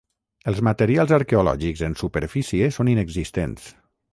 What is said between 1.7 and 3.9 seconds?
en superfície són inexistents.